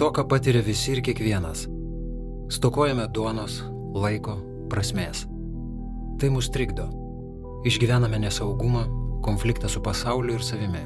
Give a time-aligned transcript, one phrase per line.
[0.00, 1.66] Stoką patiria visi ir kiekvienas.
[2.48, 3.58] Stokojame duonos,
[3.92, 4.38] laiko,
[4.72, 5.26] prasmės.
[6.16, 6.86] Tai mus trikdo.
[7.68, 8.86] Išgyvename nesaugumą,
[9.20, 10.80] konfliktą su pasauliu ir savimi.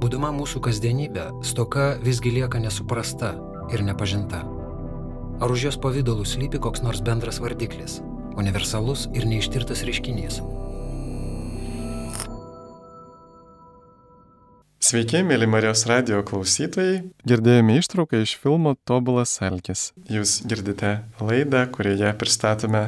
[0.00, 3.34] Būdama mūsų kasdienybė, stoka visgi lieka nesuprasta
[3.68, 4.46] ir nepažinta.
[5.44, 8.00] Ar už jos pavydalų slypi koks nors bendras vardiklis,
[8.40, 10.40] universalus ir neištirtas reiškinys?
[14.90, 17.04] Sveiki, mėly Marijos radio klausytojai.
[17.22, 19.92] Girdėjome ištrauką iš filmo Tobulas Alkis.
[20.10, 22.80] Jūs girdite laidą, kurioje pristatome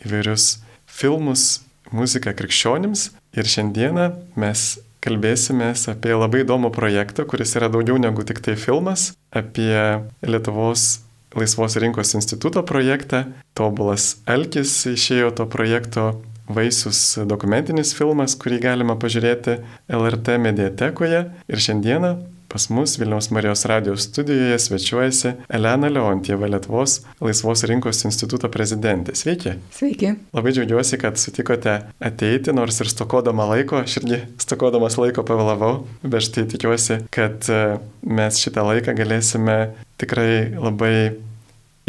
[0.00, 0.46] įvairius
[0.88, 1.60] filmus,
[1.92, 3.10] muziką krikščionims.
[3.36, 4.06] Ir šiandieną
[4.40, 4.64] mes
[5.04, 9.76] kalbėsime apie labai įdomų projektą, kuris yra daugiau negu tik tai filmas, apie
[10.24, 11.02] Lietuvos
[11.36, 13.26] Laisvos rinkos instituto projektą.
[13.52, 16.14] Tobulas Alkis išėjo to projekto
[16.56, 19.58] vaisius dokumentinis filmas, kurį galima pažiūrėti
[19.92, 21.24] LRT mediatekoje.
[21.48, 22.16] Ir šiandieną
[22.52, 29.14] pas mus Vilniaus Marijos radijos studijoje svečiuojasi Elena Leontieva Lietuvos Laisvos rinkos instituto prezidentė.
[29.16, 29.54] Sveiki.
[29.72, 30.12] Sveiki.
[30.36, 35.72] Labai džiaugiuosi, kad sutikote ateiti, nors ir stokodama laiko, aš irgi stokodamas laiko pavėlavau,
[36.04, 37.62] bet štai tikiuosi, kad e,
[38.04, 39.56] mes šitą laiką galėsime
[40.02, 40.92] tikrai labai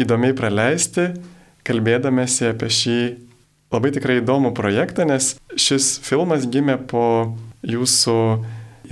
[0.00, 1.10] įdomiai praleisti,
[1.68, 2.98] kalbėdamėsi apie šį
[3.72, 7.06] labai tikrai įdomų projektą, nes šis filmas gimė po
[7.64, 8.18] jūsų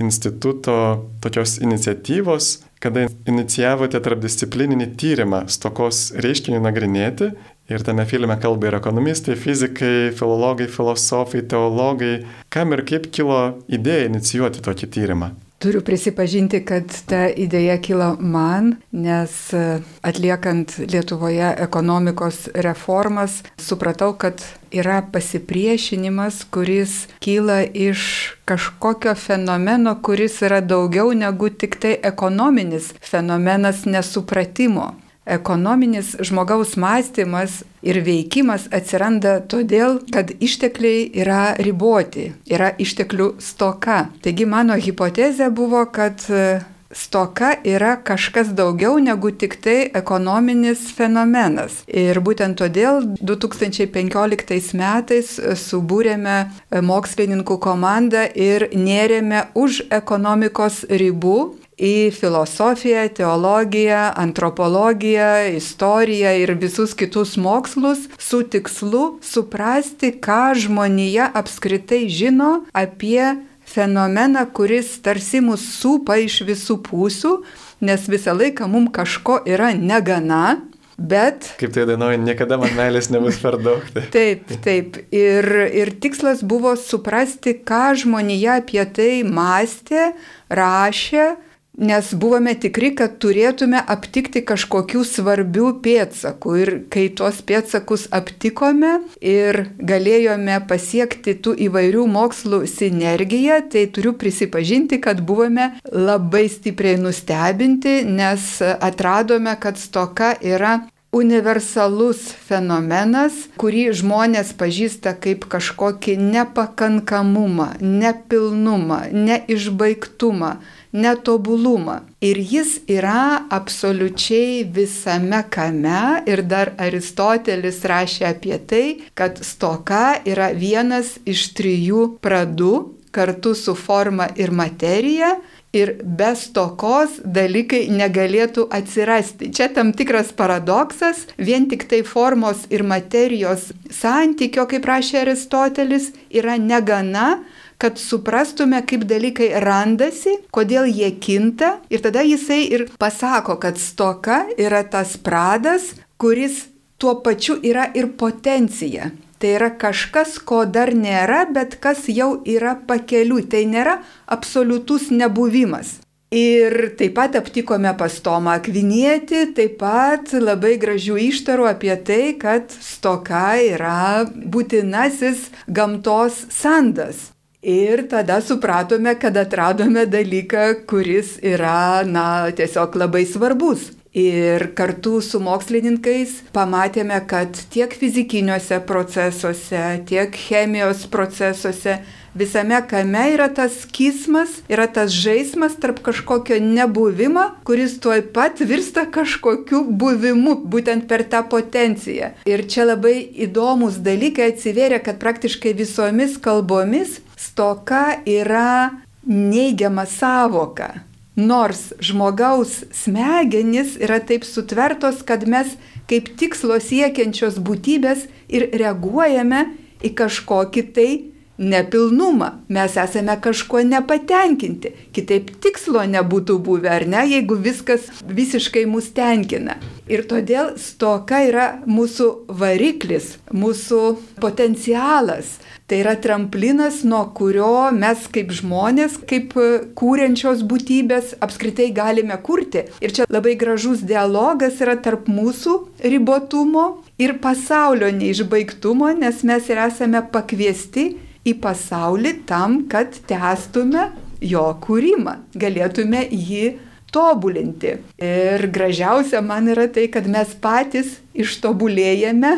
[0.01, 0.75] instituto
[1.21, 7.31] tokios iniciatyvos, kada inicijavote tarpdisciplininį tyrimą stokos reiškinių nagrinėti.
[7.71, 12.25] Ir tame filme kalba ir ekonomistai, fizikai, filologai, filosofai, teologai.
[12.51, 13.39] Kam ir kaip kilo
[13.71, 15.31] idėja inicijuoti tokį tyrimą?
[15.63, 24.43] Turiu prisipažinti, kad ta idėja kilo man, nes e, atliekant Lietuvoje ekonomikos reformas, supratau, kad
[24.75, 33.85] yra pasipriešinimas, kuris kyla iš kažkokio fenomeno, kuris yra daugiau negu tik tai ekonominis fenomenas
[33.87, 34.89] nesupratimo.
[35.25, 44.09] Ekonominis žmogaus mąstymas ir veikimas atsiranda todėl, kad ištekliai yra riboti, yra išteklių stoka.
[44.23, 46.59] Taigi mano hipotezė buvo, kad e,
[46.91, 51.81] stoka yra kažkas daugiau negu tik tai ekonominis fenomenas.
[51.87, 56.37] Ir būtent todėl 2015 metais subūrėme
[56.83, 61.37] mokslininkų komandą ir nėrėme už ekonomikos ribų
[61.83, 65.29] į filosofiją, teologiją, antropologiją,
[65.59, 73.35] istoriją ir visus kitus mokslus su tikslu suprasti, ką žmonija apskritai žino apie
[73.73, 77.39] fenomeną, kuris tarsi mus supa iš visų pusių,
[77.83, 80.61] nes visą laiką mums kažko yra negana,
[80.93, 81.47] Bet.
[81.57, 83.81] Kaip tai dainuoja, niekada man meilės nebus per daug.
[83.95, 84.03] Tai.
[84.13, 84.99] Taip, taip.
[85.09, 90.11] Ir, ir tikslas buvo suprasti, ką žmonija apie tai mąstė,
[90.53, 91.31] rašė,
[91.77, 96.55] nes buvome tikri, kad turėtume aptikti kažkokių svarbių pėdsakų.
[96.61, 105.01] Ir kai tuos pėdsakus aptikome ir galėjome pasiekti tų įvairių mokslų sinergiją, tai turiu prisipažinti,
[105.01, 115.13] kad buvome labai stipriai nustebinti, nes atradome, kad stoka yra universalus fenomenas, kurį žmonės pažįsta
[115.21, 120.55] kaip kažkokį nepakankamumą, nepilnumą, neišbaigtumą
[120.93, 121.99] netobulumą.
[122.21, 128.85] Ir jis yra absoliučiai visame kame ir dar Aristotelis rašė apie tai,
[129.17, 132.75] kad stoka yra vienas iš trijų pradų
[133.13, 135.37] kartu su forma ir materija.
[135.73, 139.47] Ir be stokos dalykai negalėtų atsirasti.
[139.57, 146.59] Čia tam tikras paradoksas, vien tik tai formos ir materijos santykio, kaip rašė Aristotelis, yra
[146.61, 147.39] negana,
[147.81, 151.77] kad suprastume, kaip dalykai randasi, kodėl jie kinta.
[151.93, 156.67] Ir tada jisai ir pasako, kad stoka yra tas pradas, kuris
[156.97, 159.11] tuo pačiu yra ir potencija.
[159.43, 163.43] Tai yra kažkas, ko dar nėra, bet kas jau yra pakeliui.
[163.51, 163.97] Tai nėra
[164.31, 165.97] absoliutus nebuvimas.
[166.33, 172.73] Ir taip pat aptikome pas Tomą Akvinietį, taip pat labai gražių ištarų apie tai, kad
[172.73, 177.32] stoka yra būtinasis gamtos sandas.
[177.63, 183.85] Ir tada supratome, kad atradome dalyką, kuris yra, na, tiesiog labai svarbus.
[184.11, 192.01] Ir kartu su mokslininkais pamatėme, kad tiek fizikiniuose procesuose, tiek chemijos procesuose,
[192.35, 199.05] visame kame yra tas kismas, yra tas žaidimas tarp kažkokio nebuvimo, kuris tuoj pat virsta
[199.11, 202.33] kažkokiu buvimu, būtent per tą potenciją.
[202.49, 203.15] Ir čia labai
[203.45, 210.93] įdomus dalykai atsiveria, kad praktiškai visomis kalbomis stoka yra neigiama savoka.
[211.35, 215.71] Nors žmogaus smegenys yra taip sutvertos, kad mes
[216.09, 219.65] kaip tikslo siekiančios būtybės ir reaguojame
[220.03, 221.09] į kažkokį tai
[221.57, 222.49] nepilnumą.
[222.69, 224.93] Mes esame kažkuo nepatenkinti.
[225.13, 229.77] Kitaip tikslo nebūtų buvę, ar ne, jeigu viskas visiškai mus tenkina.
[230.09, 232.29] Ir todėl stoka yra mūsų
[232.59, 234.01] variklis, mūsų
[234.41, 235.59] potencialas.
[235.87, 239.53] Tai yra tramplinas, nuo kurio mes kaip žmonės, kaip
[239.99, 242.87] kūrenčios būtybės apskritai galime kurti.
[243.03, 245.75] Ir čia labai gražus dialogas yra tarp mūsų
[246.07, 246.87] ribotumo
[247.21, 251.11] ir pasaulio neišbaigtumo, nes mes ir esame pakviesti
[251.47, 254.09] į pasaulį tam, kad tęstume
[254.43, 256.75] jo kūrimą, galėtume jį
[257.13, 257.97] tobulinti.
[258.17, 262.53] Ir gražiausia man yra tai, kad mes patys ištobulėjame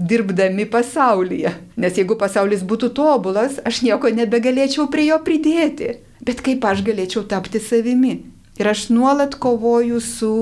[0.00, 1.52] dirbdami pasaulyje.
[1.80, 5.98] Nes jeigu pasaulis būtų tobulas, aš nieko nebegalėčiau prie jo pridėti.
[6.24, 8.20] Bet kaip aš galėčiau tapti savimi?
[8.60, 10.34] Ir aš nuolat kovoju su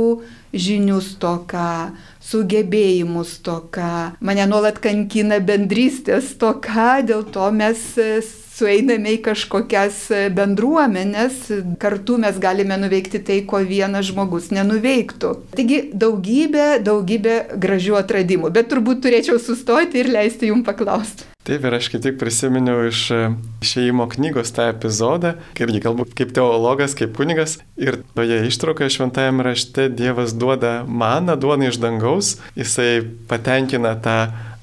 [0.55, 1.95] žinių stoka,
[2.29, 8.21] sugebėjimų stoka, mane nuolat kankina bendrystės stoka, dėl to mes e,
[8.59, 11.41] sueiname į kažkokias e, bendruomenės,
[11.83, 15.35] kartu mes galime nuveikti tai, ko vienas žmogus nenuveiktų.
[15.57, 21.29] Taigi daugybė, daugybė gražių atradimų, bet turbūt turėčiau sustoti ir leisti jums paklausti.
[21.49, 23.19] Taip, ir aš kaip tik prisiminiau iš e,
[23.65, 29.87] išėjimo knygos tą epizodą, irgi galbūt kaip teologas, kaip kunigas, ir toje ištraukoje šventajame rašte
[29.89, 33.01] Dievas duoda maną, duoną iš dangaus, jisai
[33.31, 34.19] patenkina tą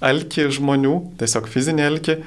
[0.06, 2.20] alkį žmonių, tiesiog fizinį alkį,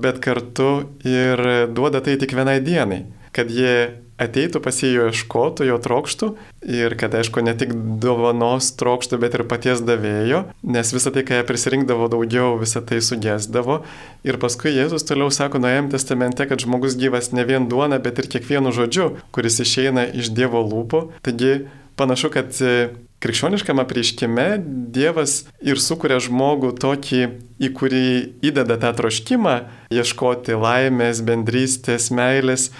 [0.00, 0.70] bet kartu
[1.04, 1.44] ir
[1.76, 3.02] duoda tai tik vienai dienai,
[3.36, 6.30] kad jie ateitų pas jį jo ieškotų, jo trokštų
[6.68, 7.72] ir kad, aišku, ne tik
[8.02, 13.00] dovanos trokštų, bet ir paties davėjo, nes visą tai, ką jie prisirinkdavo daugiau, visą tai
[13.04, 13.80] sugesdavo.
[14.26, 18.30] Ir paskui Jėzus toliau sako Naujam testamente, kad žmogus gyvas ne vien duona, bet ir
[18.30, 21.06] kiekvienu žodžiu, kuris išeina iš Dievo lūpų.
[21.24, 21.54] Taigi
[22.00, 22.90] panašu, kad e,
[23.20, 24.46] krikščioniškame prieškime
[24.94, 27.22] Dievas ir sukuria žmogų tokį,
[27.60, 28.06] į kurį
[28.48, 29.56] įdeda tą troškimą
[29.92, 32.70] ieškoti laimės, bendrystės, meilės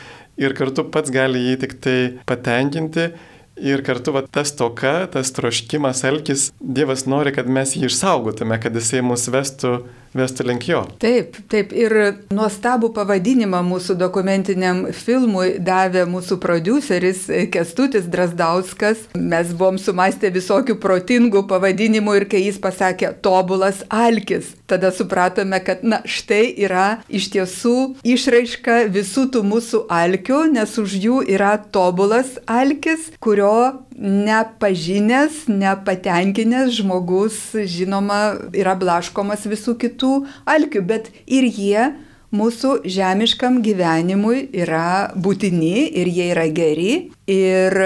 [0.41, 1.99] ir kartu pats gali jį tik tai
[2.29, 3.11] patenkinti.
[3.61, 8.77] Ir kartu va, tas toka, tas troškimas, elkis, Dievas nori, kad mes jį išsaugotume, kad
[8.79, 9.83] jisai mus vestų
[10.17, 10.83] vestų link jo.
[11.03, 11.73] Taip, taip.
[11.77, 11.95] Ir
[12.35, 19.07] nuostabų pavadinimą mūsų dokumentiniam filmui davė mūsų produceris Kestutis Drasdauskas.
[19.15, 25.85] Mes buvom sumastę visokių protingų pavadinimų ir kai jis pasakė tobulas alkis, tada supratome, kad
[25.87, 27.77] na štai yra iš tiesų
[28.07, 37.37] išraiška visų tų mūsų alkių, nes už jų yra tobulas alkis, kurio nepažinęs, nepatenkinęs žmogus,
[37.69, 38.21] žinoma,
[38.57, 40.00] yra blaškomas visų kitų
[40.51, 41.91] alkių, bet ir jie
[42.35, 46.95] mūsų žemiškam gyvenimui yra būtini ir jie yra geri.
[47.31, 47.77] Ir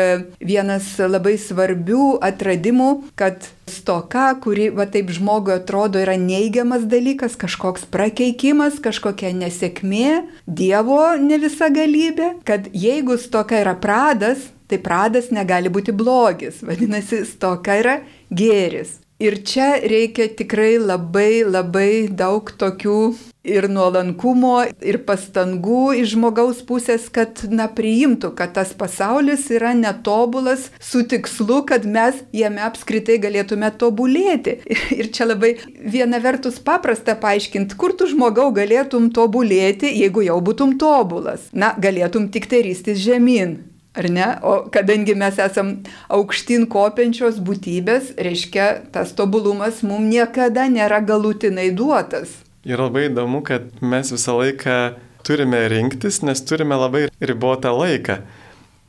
[0.41, 7.89] vienas labai svarbių atradimų, kad stoka, kuri va taip žmogui atrodo yra neigiamas dalykas, kažkoks
[7.93, 15.73] prakeikimas, kažkokia nesėkmė, Dievo ne visa galybė, kad jeigu stoka yra pradas, tai pradas negali
[15.73, 17.99] būti blogis, vadinasi, stoka yra
[18.33, 19.04] gėris.
[19.23, 22.99] Ir čia reikia tikrai labai labai daug tokių
[23.45, 30.71] ir nuolankumo, ir pastangų iš žmogaus pusės, kad, na, priimtų, kad tas pasaulis yra netobulas
[30.83, 34.57] su tikslu, kad mes jame apskritai galėtume tobulėti.
[34.99, 40.75] Ir čia labai viena vertus paprasta paaiškinti, kur tu žmogau galėtum tobulėti, jeigu jau būtum
[40.81, 41.51] tobulas.
[41.53, 43.74] Na, galėtum tik tai ristis žemyn.
[43.95, 44.27] Ar ne?
[44.43, 45.77] O kadangi mes esam
[46.11, 52.41] aukštin kopiančios būtybės, reiškia, tas tobulumas mums niekada nėra galutinai duotas.
[52.67, 54.79] Ir labai įdomu, kad mes visą laiką
[55.25, 58.19] turime rinktis, nes turime labai ribotą laiką.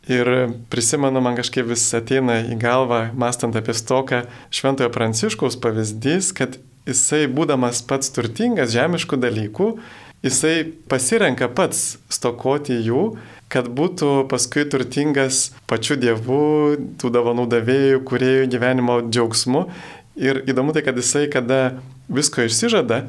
[0.10, 0.30] Ir
[0.70, 7.26] prisimenu, man kažkaip vis ateina į galvą, mastant apie stoką, Šventojo Pranciškaus pavyzdys, kad jisai,
[7.30, 9.70] būdamas pats turtingas žemiškų dalykų,
[10.26, 10.56] jisai
[10.90, 13.08] pasirenka pats stokoti jų
[13.52, 19.68] kad būtų paskui turtingas pačiu Dievu, tų dovanų davėjų, kuriejų gyvenimo džiaugsmu.
[20.16, 23.06] Ir įdomu tai, kad jisai, kada visko išsižada,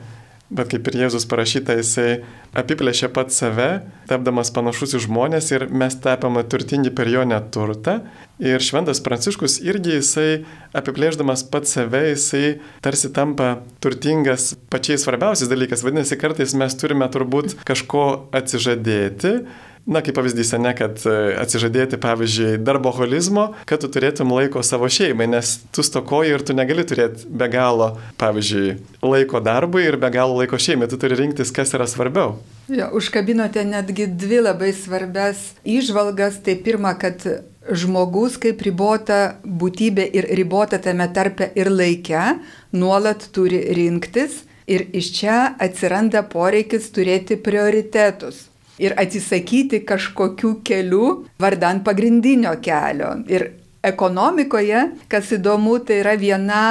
[0.50, 2.20] bet kaip ir Jėzus parašyta, jisai
[2.56, 3.68] apiplėšė pat save,
[4.10, 7.98] tapdamas panašus į žmonės ir mes tapame turtingi per jo neturtą.
[8.42, 10.30] Ir šventas Pranciškus irgi jisai
[10.76, 15.82] apiplėždamas pat save, jisai tarsi tampa turtingas pačiais svarbiausiais dalykais.
[15.86, 19.40] Vadinasi, kartais mes turime turbūt kažko atsižadėti
[19.86, 25.28] Na, kaip pavyzdys, ne, kad e, atsižadėti, pavyzdžiui, darboholizmo, kad tu turėtum laiko savo šeimai,
[25.30, 28.72] nes tu stokoji ir tu negali turėti be galo, pavyzdžiui,
[29.06, 32.34] laiko darbui ir be galo laiko šeimai, tu turi rinktis, kas yra svarbiau.
[32.66, 36.40] Jo, užkabinote netgi dvi labai svarbias išvalgas.
[36.42, 37.22] Tai pirma, kad
[37.70, 42.40] žmogus kaip ribota būtybė ir ribota tame tarpe ir laike
[42.74, 48.48] nuolat turi rinktis ir iš čia atsiranda poreikis turėti prioritetus
[48.82, 51.06] ir atsisakyti kažkokių kelių
[51.40, 53.14] vardant pagrindinio kelio.
[53.30, 53.50] Ir
[53.86, 56.62] ekonomikoje, kas įdomu, tai yra viena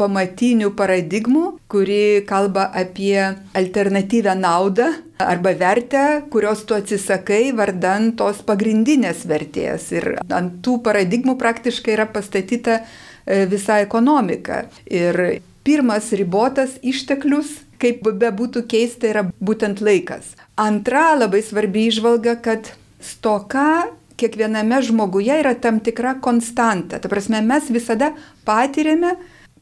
[0.00, 3.18] pamatinių paradigmų, kuri kalba apie
[3.58, 4.88] alternatyvę naudą
[5.20, 9.90] arba vertę, kurios tu atsisakai vardant tos pagrindinės vertės.
[9.92, 14.64] Ir ant tų paradigmų praktiškai yra pastatyta e, visa ekonomika.
[14.86, 20.34] Ir pirmas ribotas išteklius kaip bebūtų keista, yra būtent laikas.
[20.60, 23.88] Antra labai svarbi išvalga, kad stoka
[24.20, 27.00] kiekviename žmoguje yra tam tikra konstanta.
[27.00, 28.12] Ta prasme, mes visada
[28.44, 29.16] patiriame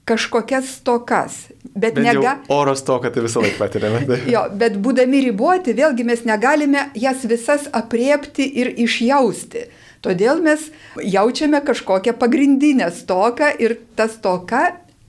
[0.09, 1.49] kažkokias stokas.
[1.63, 2.39] Bet, bet nega...
[2.49, 4.23] oro stoką tai visą laiką patiriame.
[4.33, 9.69] Jo, bet būdami riboti, vėlgi mes negalime jas visas apriepti ir išjausti.
[10.03, 10.69] Todėl mes
[11.03, 14.69] jaučiame kažkokią pagrindinę stoką ir ta stoka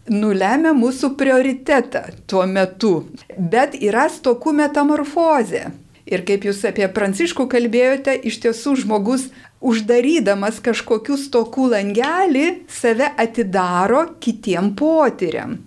[0.10, 2.94] nulemia mūsų prioritetą tuo metu.
[3.38, 5.70] Bet yra stokų metamorfozė.
[6.10, 9.28] Ir kaip jūs apie Pranciškų kalbėjote, iš tiesų žmogus
[9.62, 15.60] uždarydamas kažkokių stokų langelį save atidaro kitiem potyriam.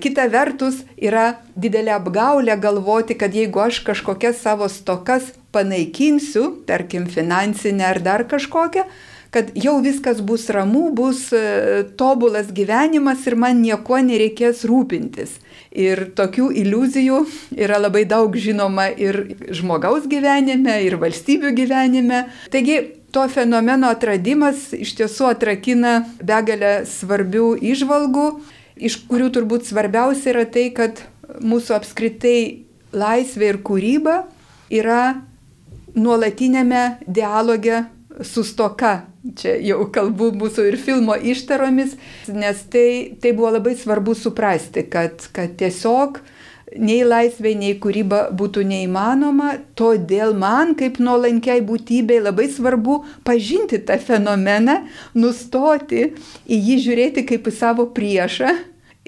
[0.00, 7.88] Kita vertus yra didelė apgaulė galvoti, kad jeigu aš kažkokias savo stokas panaikinsiu, tarkim finansinę
[7.90, 8.86] ar dar kažkokią,
[9.30, 15.36] kad jau viskas bus ramu, bus e, tobulas gyvenimas ir man nieko nereikės rūpintis.
[15.70, 17.20] Ir tokių iliuzijų
[17.54, 19.20] yra labai daug žinoma ir
[19.54, 22.24] žmogaus gyvenime, ir valstybių gyvenime.
[22.50, 22.80] Taigi
[23.14, 28.26] to fenomeno atradimas iš tiesų atrakina begalę svarbių išvalgų,
[28.82, 31.04] iš kurių turbūt svarbiausia yra tai, kad
[31.38, 34.16] mūsų apskritai laisvė ir kūryba
[34.74, 35.20] yra
[35.94, 37.84] nuolatinėme dialoge
[38.26, 39.00] su stoka.
[39.36, 41.96] Čia jau kalbu mūsų ir filmo ištaromis,
[42.32, 46.22] nes tai, tai buvo labai svarbu suprasti, kad, kad tiesiog
[46.78, 53.98] nei laisvė, nei kūryba būtų neįmanoma, todėl man kaip nuolankiai būtybei labai svarbu pažinti tą
[54.00, 54.80] fenomeną,
[55.18, 56.12] nustoti
[56.46, 58.54] į jį žiūrėti kaip į savo priešą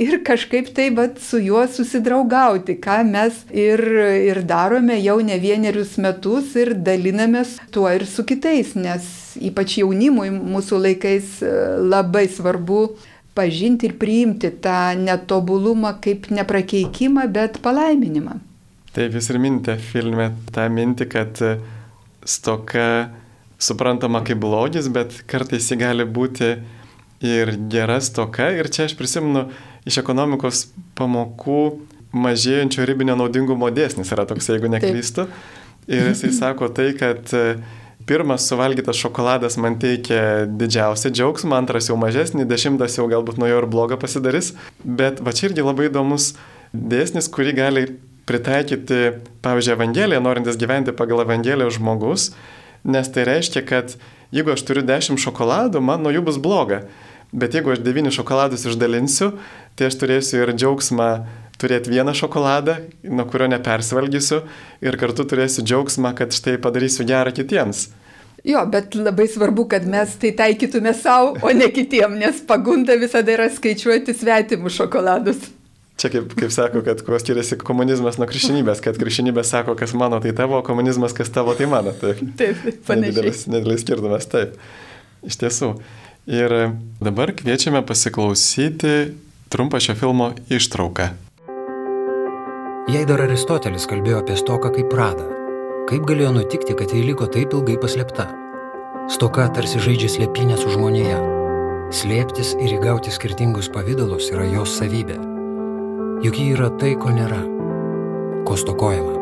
[0.02, 3.82] ir kažkaip tai vat, su juo susidraugauti, ką mes ir,
[4.32, 9.08] ir darome jau ne vienerius metus ir dalinamės tuo ir su kitais, nes
[9.40, 12.82] ypač jaunimui mūsų laikais e, labai svarbu
[13.36, 18.38] pažinti ir priimti tą netobulumą kaip neprakeikimą, bet palaiminimą.
[18.92, 21.56] Taip, jūs ir minite filme tą mintį, kad e,
[22.28, 23.08] stoka
[23.62, 26.56] suprantama kaip blogis, bet kartais ji gali būti
[27.22, 28.50] ir gera stoka.
[28.52, 29.46] Ir čia aš prisimenu,
[29.88, 30.66] iš ekonomikos
[30.98, 31.62] pamokų
[32.12, 35.26] mažėjančio ribinio naudingumo dėsnis yra toks, jeigu neklystu.
[35.90, 37.56] Ir jisai sako tai, kad e,
[38.06, 43.60] pirmas suvalgytas šokoladas man teikia didžiausią džiaugsmą, antras jau mažesnį, dešimtas jau galbūt nuo jo
[43.62, 44.52] ir blogą pasidarys.
[44.84, 46.32] Bet va čia irgi labai įdomus
[46.72, 47.86] dėsnis, kurį gali
[48.28, 52.30] pritaikyti, pavyzdžiui, Evangeliją, norintis gyventi pagal Evangeliją žmogus,
[52.86, 53.96] nes tai reiškia, kad
[54.34, 56.84] jeigu aš turiu dešimt šokoladų, man nuo jų bus bloga.
[57.32, 59.30] Bet jeigu aš devynis šokoladus išdalinsiu,
[59.76, 61.08] tai aš turėsiu ir džiaugsmą
[61.62, 62.76] turėti vieną šokoladą,
[63.08, 64.42] nuo kurio nepersivalgysiu,
[64.84, 67.86] ir kartu turėsiu džiaugsmą, kad štai padarysiu gerą kitiems.
[68.44, 73.30] Jo, bet labai svarbu, kad mes tai taikytume savo, o ne kitiem, nes pagunda visada
[73.36, 75.44] yra skaičiuoti svetimus šokoladus.
[76.02, 80.18] Čia kaip, kaip sako, kad kuo skiriasi komunizmas nuo krikščionybės, kad krikščionybė sako, kas mano,
[80.24, 81.92] tai tavo, o komunizmas, kas tavo, tai mano.
[81.94, 82.58] Tai taip,
[82.88, 83.04] panašiai.
[83.04, 84.56] Nedidelis, nedidelis skirtumas, taip.
[85.28, 85.76] Iš tiesų.
[86.26, 86.52] Ir
[87.02, 89.10] dabar kviečiame pasiklausyti
[89.50, 91.08] trumpą šio filmo ištrauką.
[92.90, 95.26] Jei dar Aristotelis kalbėjo apie stoką kaip pradą,
[95.90, 98.28] kaip galėjo nutikti, kad ji liko taip ilgai paslėpta?
[99.10, 101.18] Stoka tarsi žaidžia slėpinę su žmonėje.
[101.92, 105.18] Slėptis ir įgauti skirtingus pavydalus yra jos savybė.
[106.22, 107.42] Juk ji yra tai, ko nėra,
[108.46, 109.21] ko stokojama.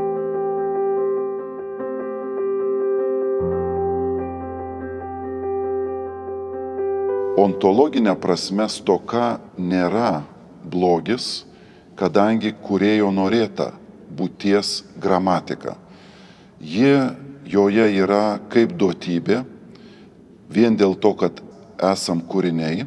[7.45, 10.23] Ontologinė prasme stoka nėra
[10.65, 11.45] blogis,
[11.97, 13.71] kadangi kurėjo norėta
[14.17, 15.77] būties gramatika.
[16.61, 16.93] Ji
[17.49, 19.43] joje yra kaip duotybė,
[20.51, 21.41] vien dėl to, kad
[21.93, 22.87] esam kūriniai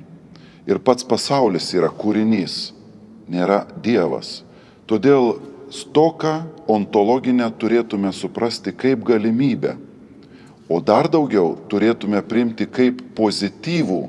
[0.70, 2.74] ir pats pasaulis yra kūrinys,
[3.30, 4.42] nėra Dievas.
[4.88, 5.38] Todėl
[5.74, 9.78] stoką ontologinę turėtume suprasti kaip galimybę,
[10.70, 14.02] o dar daugiau turėtume priimti kaip pozityvų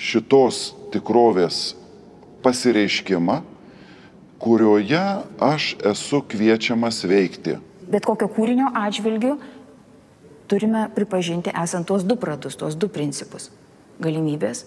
[0.00, 1.74] šitos tikrovės
[2.44, 3.40] pasireiškimą,
[4.40, 5.04] kurioje
[5.44, 7.58] aš esu kviečiamas veikti.
[7.90, 9.34] Bet kokio kūrinio atžvilgiu
[10.48, 13.50] turime pripažinti esant tuos du pradus, tuos du principus.
[14.00, 14.64] galimybės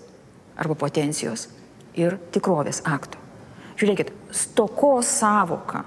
[0.62, 1.48] arba potencijos
[1.98, 3.18] ir tikrovės akto.
[3.82, 5.82] Žiūrėkit, stokos savoka,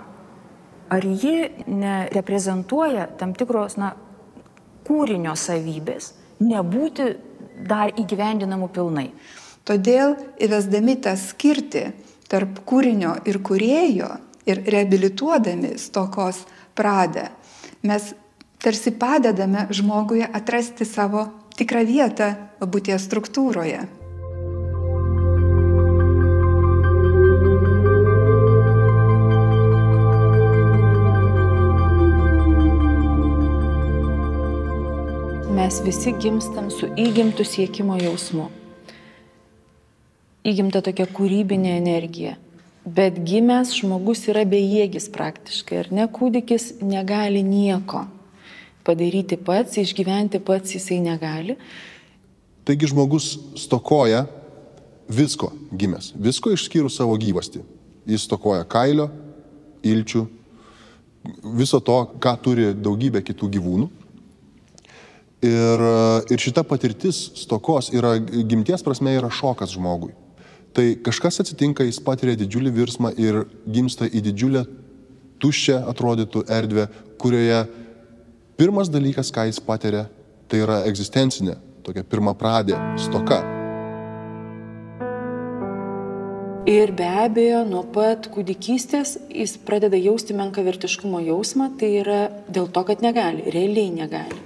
[0.91, 3.93] ar ji nereprezentuoja tam tikros na,
[4.87, 6.13] kūrinio savybės,
[6.43, 7.13] nebūti
[7.57, 9.09] dar įgyvendinamų pilnai.
[9.67, 11.89] Todėl įvesdami tą skirtį
[12.31, 14.11] tarp kūrinio ir kurėjo
[14.47, 16.45] ir reabilituodami stokos
[16.79, 17.27] pradą,
[17.83, 18.13] mes
[18.63, 21.27] tarsi padedame žmogui atrasti savo
[21.59, 23.83] tikrą vietą būties struktūroje.
[35.57, 38.51] Mes visi gimstam su įgimtų siekimo jausmu.
[40.45, 42.35] Įgimta tokia kūrybinė energija.
[42.85, 48.05] Bet gimęs žmogus yra bejėgis praktiškai, ar ne kūdikis negali nieko
[48.85, 51.57] padaryti pats, išgyventi pats jisai negali.
[52.69, 54.27] Taigi žmogus stokoja
[55.09, 57.65] visko gimęs, visko išskyrus savo gyvasti.
[58.05, 59.09] Jis stokoja kailio,
[59.81, 60.29] ilčių,
[61.57, 63.95] viso to, ką turi daugybė kitų gyvūnų.
[65.47, 65.83] Ir,
[66.33, 70.15] ir šita patirtis stokos yra, gimties prasme yra šokas žmogui.
[70.77, 74.65] Tai kažkas atsitinka, jis patiria didžiulį virsmą ir gimsta į didžiulę
[75.41, 76.87] tuščią atrodytų erdvę,
[77.21, 77.63] kurioje
[78.61, 80.07] pirmas dalykas, ką jis patiria,
[80.49, 83.43] tai yra egzistencinė, tokia pirma pradė, stoka.
[86.67, 92.83] Ir be abejo, nuo pat kūdikystės jis pradeda jausti menkavertiškumo jausmą, tai yra dėl to,
[92.89, 94.46] kad negali, realiai negali.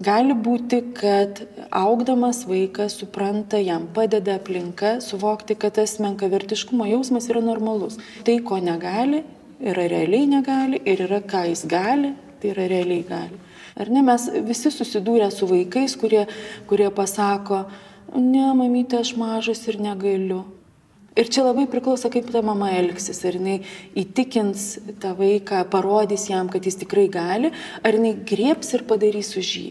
[0.00, 7.42] Gali būti, kad augdamas vaikas supranta, jam padeda aplinka suvokti, kad tas menkavertiškumo jausmas yra
[7.44, 7.98] normalus.
[8.24, 9.20] Tai, ko negali,
[9.60, 13.38] yra realiai negali ir yra, ką jis gali, tai yra realiai gali.
[13.76, 16.24] Ar ne, mes visi susidūrę su vaikais, kurie,
[16.68, 17.64] kurie pasako,
[18.16, 20.42] ne, mamytė, aš mažas ir negaliu.
[21.12, 23.18] Ir čia labai priklauso, kaip ta mama elgsis.
[23.28, 23.58] Ar jinai
[23.98, 27.52] įtikins tą vaiką, parodys jam, kad jis tikrai gali,
[27.84, 29.66] ar jinai grieps ir padarys už jį.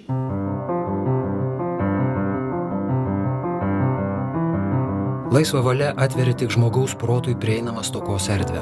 [5.31, 8.61] Laisva valia atveria tik žmogaus protui prieinamą stokos erdvę.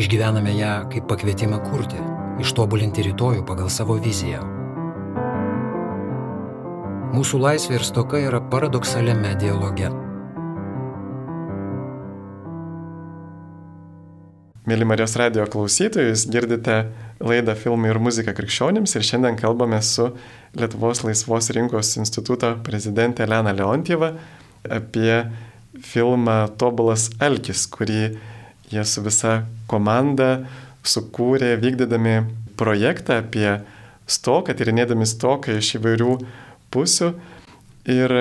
[0.00, 2.00] Išgyvename ją kaip pakvietimą kurti,
[2.40, 4.46] ištobulinti rytojų pagal savo viziją.
[7.10, 9.90] Mūsų laisvė ir stoka yra paradoksaliame dialoge.
[14.70, 16.74] Mėly Marijos radio klausytojus, girdite
[17.18, 20.04] laidą Filmai ir muzika krikščionims ir šiandien kalbame su
[20.54, 24.12] Lietuvos laisvos rinkos instituto prezidentė Lena Leontieva
[24.70, 25.16] apie
[25.82, 28.04] filmą Tobulas Elkis, kurį
[28.70, 30.44] jie su visa komanda
[30.86, 32.14] sukūrė vykdydami
[32.60, 33.56] projektą apie
[34.06, 36.14] stoką, tyrinėdami stoką iš įvairių
[36.70, 37.10] pusių.
[37.90, 38.16] Ir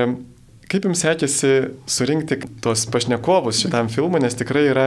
[0.69, 1.51] Kaip jums sekėsi
[1.89, 4.83] surinkti tos pašnekovus šitam filmui, nes tikrai yra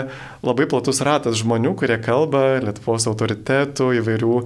[0.47, 4.37] labai platus ratas žmonių, kurie kalba, Lietuvos autoritetų, įvairių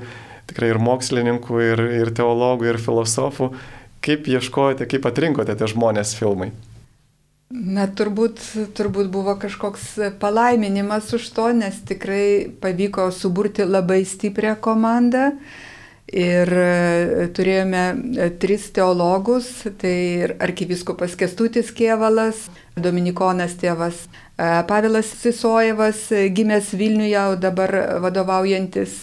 [0.49, 3.51] tikrai ir mokslininkų, ir, ir teologų, ir filosofų.
[4.07, 6.55] Kaip ieškojate, kaip atrinkote tie žmonės filmai?
[7.53, 8.41] Na, turbūt,
[8.75, 15.35] turbūt buvo kažkoks palaiminimas už to, nes tikrai pavyko suburti labai stiprią komandą.
[16.07, 17.81] Ir e, turėjome
[18.15, 19.49] e, tris teologus,
[19.81, 22.45] tai ir arkiviskupas Kestutis Kievalas,
[22.79, 29.01] Dominikonas tėvas e, Pavilas Sisojevas, gimęs Vilniuje, o dabar vadovaujantis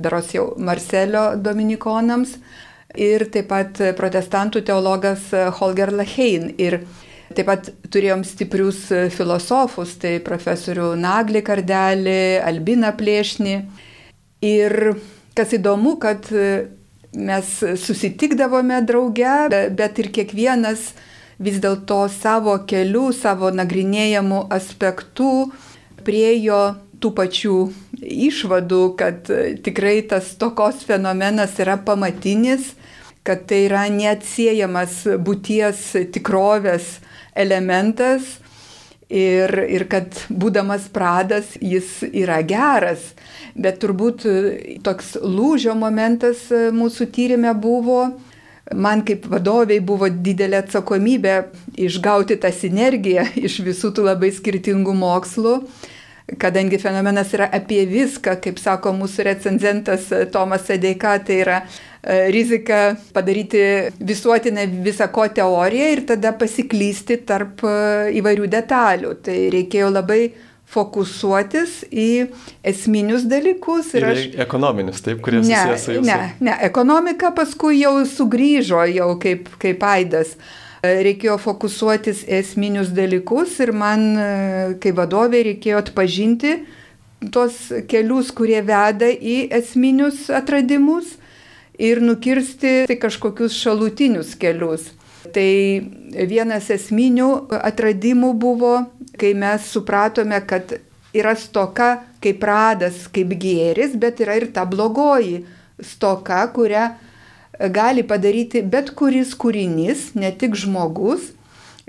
[0.00, 2.38] daros jau Marselio Dominikonams,
[2.96, 5.28] ir taip pat protestantų teologas
[5.60, 6.54] Holger Lachein.
[6.58, 6.86] Ir
[7.34, 13.54] Taip pat turėjom stiprius filosofus, tai profesorių Naglį Kardelį, Albiną Plėšnį.
[14.44, 14.76] Ir
[15.34, 16.68] Kas įdomu, kad e,
[17.18, 17.48] mes
[17.82, 19.34] susitikdavome drauge,
[19.74, 20.92] bet ir kiekvienas
[21.42, 25.32] vis dėlto savo kelių, savo nagrinėjamų aspektų
[26.06, 26.60] priejo
[27.02, 27.56] tų pačių
[28.28, 32.70] išvadų, kad e, tikrai tas tokos fenomenas yra pamatinis,
[33.26, 36.98] kad tai yra neatsiejamas būties tikrovės
[37.34, 38.36] elementas
[39.08, 43.12] ir, ir kad būdamas pradas jis yra geras.
[43.54, 44.36] Bet turbūt e,
[44.84, 48.00] toks lūžio momentas e, mūsų tyrimė buvo,
[48.74, 51.36] man kaip vadoviai buvo didelė atsakomybė
[51.86, 55.58] išgauti tą sinergiją iš visų tų labai skirtingų mokslų,
[56.40, 61.58] kadangi fenomenas yra apie viską, kaip sako mūsų recenzentas e, Tomas Sedeika, tai yra
[62.04, 63.60] rizika padaryti
[63.96, 67.62] visuotinę visako teoriją ir tada pasiklysti tarp
[68.12, 69.14] įvairių detalių.
[69.24, 70.18] Tai reikėjo labai
[70.74, 72.08] fokusuotis į
[72.66, 73.92] esminius dalykus.
[73.94, 74.26] Ir, ir aš...
[74.46, 76.08] ekonominius, taip, kurie susijęs su jūsų.
[76.08, 80.34] Ne, ne, ekonomika paskui jau sugrįžo, jau kaip, kaip aidas.
[80.84, 84.06] Reikėjo fokusuotis esminius dalykus ir man,
[84.82, 86.56] kaip vadovė, reikėjo atpažinti
[87.32, 87.56] tos
[87.88, 91.14] kelius, kurie veda į esminius atradimus
[91.80, 94.90] ir nukirsti kažkokius šalutinius kelius.
[95.34, 95.50] Tai
[96.28, 98.74] vienas esminių atradimų buvo,
[99.16, 100.76] kai mes supratome, kad
[101.16, 105.44] yra stoka kaip pradas, kaip gėris, bet yra ir ta blogoji
[105.80, 106.90] stoka, kurią
[107.58, 111.32] gali padaryti bet kuris kūrinys, ne tik žmogus,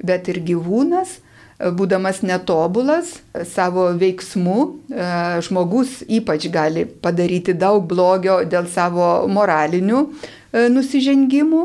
[0.04, 1.19] bet ir gyvūnas,
[1.56, 3.13] būdamas netobulas
[3.47, 4.58] savo veiksmu,
[4.91, 5.06] e,
[5.45, 11.63] žmogus ypač gali padaryti daug blogio dėl savo moralinių e, nusižengimų.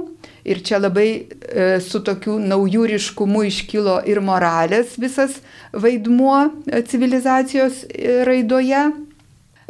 [0.51, 5.41] Ir čia labai e, su tokiu naujūriškumu iškilo ir moralės visas
[5.75, 6.47] vaidmuo
[6.89, 7.85] civilizacijos
[8.27, 8.87] raidoje.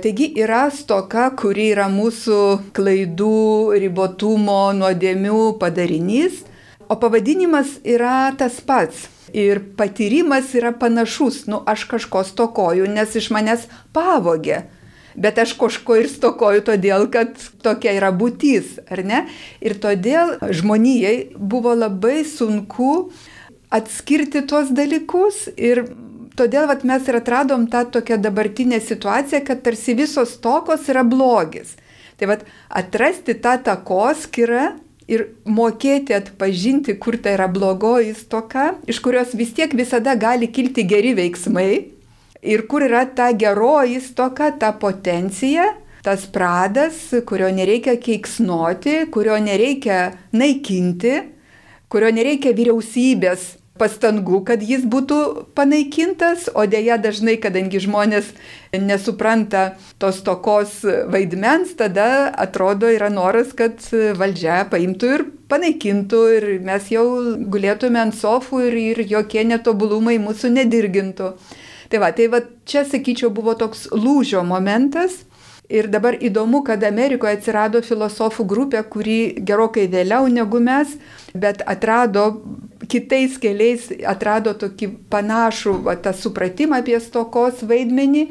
[0.00, 2.40] Taigi yra stoka, kuri yra mūsų
[2.76, 6.42] klaidų, ribotumo, nuodėmių padarinys,
[6.90, 13.30] o pavadinimas yra tas pats Ir patyrimas yra panašus, nu aš kažko stokoju, nes iš
[13.30, 14.64] manęs pavogė.
[15.14, 19.24] Bet aš kažko ir stokoju todėl, kad tokia yra būtis, ar ne?
[19.62, 23.10] Ir todėl žmonijai buvo labai sunku
[23.70, 25.84] atskirti tuos dalykus ir
[26.40, 31.76] todėl vat, mes ir atradom tą tokią dabartinę situaciją, kad tarsi visos tokos yra blogis.
[32.16, 34.64] Tai vat atrasti tą takoskirą
[35.10, 40.84] ir mokėti atpažinti, kur tai yra blogoji stoka, iš kurios vis tiek visada gali kilti
[40.88, 41.70] geri veiksmai
[42.42, 45.66] ir kur yra ta geroji stoka, ta potencija,
[46.04, 51.16] tas pradas, kurio nereikia keiksnoti, kurio nereikia naikinti,
[51.92, 55.20] kurio nereikia vyriausybės pastangų, kad jis būtų
[55.56, 58.28] panaikintas, o dėja dažnai, kadangi žmonės
[58.76, 59.64] nesupranta
[60.02, 63.80] tos tokos vaidmens, tada atrodo yra noras, kad
[64.20, 67.06] valdžia paimtų ir panaikintų ir mes jau
[67.50, 71.32] gulėtume ant sofų ir, ir jokie netobulumai mūsų nedirgintų.
[71.90, 72.38] Tai va, tai va
[72.70, 75.24] čia, sakyčiau, buvo toks lūžio momentas.
[75.70, 80.96] Ir dabar įdomu, kad Amerikoje atsirado filosofų grupė, kuri gerokai vėliau negu mes,
[81.30, 82.24] bet atrado
[82.90, 88.24] kitais keliais atrado tokį panašų va, tą supratimą apie stokos vaidmenį.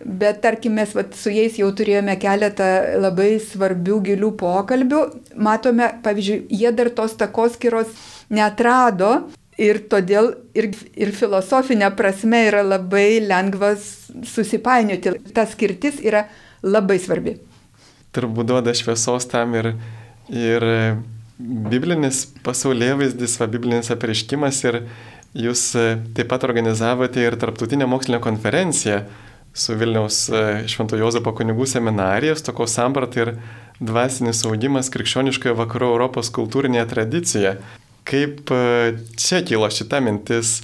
[0.00, 2.70] Bet tarkim, mes vat, su jais jau turėjome keletą
[3.02, 5.02] labai svarbių gilių pokalbių.
[5.36, 7.92] Matome, pavyzdžiui, jie dar tos takoskiros
[8.32, 9.26] neatrado
[9.60, 13.90] ir todėl ir, ir filosofinė prasme yra labai lengvas
[14.32, 15.18] susipainioti.
[15.36, 16.24] Ta skirtis yra
[16.62, 17.38] labai svarbi.
[18.14, 19.72] Turbūt duoda šviesos tam ir,
[20.34, 20.66] ir
[21.40, 24.80] biblinis pasaulyje vaizdis, va, biblinis apreiškimas ir
[25.36, 29.04] jūs e, taip pat organizavote ir tarptautinę mokslinę konferenciją
[29.54, 33.32] su Vilniaus e, Švento Jozapo kunigų seminarija, toko samprata ir
[33.80, 37.56] dvasinis augimas krikščioniškoje vakarų Europos kultūrinėje tradicijoje.
[38.10, 38.62] Kaip e,
[39.16, 40.60] čia kilo šita mintis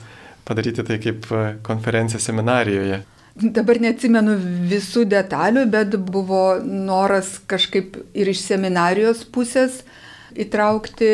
[0.46, 1.26] padaryti tai kaip
[1.66, 3.04] konferencija seminarijoje?
[3.36, 4.38] Dabar neatsimenu
[4.70, 9.82] visų detalių, bet buvo noras kažkaip ir iš seminarijos pusės
[10.32, 11.10] įtraukti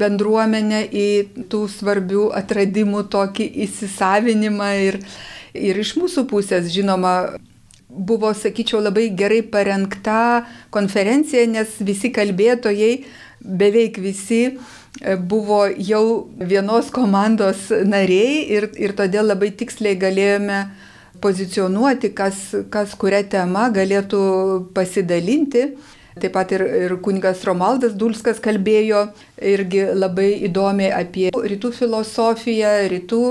[0.00, 1.08] bendruomenę į
[1.52, 4.98] tų svarbių atradimų tokį įsisavinimą ir,
[5.52, 7.36] ir iš mūsų pusės, žinoma,
[7.88, 12.92] buvo, sakyčiau, labai gerai parengta konferencija, nes visi kalbėtojai,
[13.40, 14.56] beveik visi,
[15.28, 20.64] buvo jau vienos komandos nariai ir, ir todėl labai tiksliai galėjome
[21.26, 24.22] pozicionuoti, kas, kas kuria tema galėtų
[24.76, 25.66] pasidalinti.
[26.16, 29.02] Taip pat ir, ir kunigas Romaldas Dulskas kalbėjo
[29.36, 33.24] irgi labai įdomiai apie rytų filosofiją, rytų